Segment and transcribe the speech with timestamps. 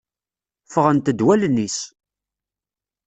[0.65, 1.79] Ffɣent-d wallen-is!